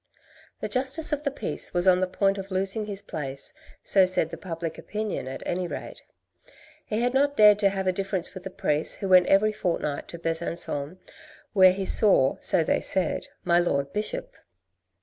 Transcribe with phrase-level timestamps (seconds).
[0.61, 3.53] The Justice of the Peace was on the point of losing his place,
[3.83, 6.01] so said the public opinion at any rate.
[6.87, 10.07] Had he not dared to have a difference with the priest who went every fortnight
[10.07, 10.97] to Besan con;
[11.53, 14.33] where he saw, so they said, my Lord the Bishop.